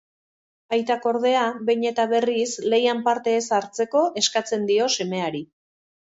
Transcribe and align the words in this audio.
Aitak, 0.75 1.03
ordea, 1.09 1.41
behin 1.67 1.83
eta 1.89 2.05
berriz 2.13 2.49
lehian 2.73 3.03
parte 3.07 3.35
ez 3.41 3.43
hartzeko 3.57 4.01
eskatzen 4.23 4.65
dio 4.71 4.89
semeari. 4.97 5.43